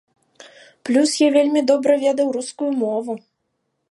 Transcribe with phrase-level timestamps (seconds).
[0.89, 3.13] Плюс я вельмі добра ведаў рускую мову.